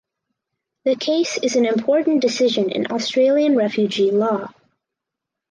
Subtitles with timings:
[0.83, 4.47] The case is an important decision in Australian refugee law.